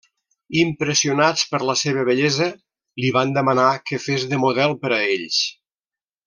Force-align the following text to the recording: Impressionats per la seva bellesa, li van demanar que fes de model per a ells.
Impressionats 0.59 1.43
per 1.51 1.59
la 1.71 1.75
seva 1.81 2.05
bellesa, 2.09 2.47
li 3.05 3.13
van 3.19 3.35
demanar 3.39 3.67
que 3.91 4.01
fes 4.07 4.27
de 4.33 4.41
model 4.47 4.75
per 4.87 4.93
a 4.99 5.03
ells. 5.13 5.39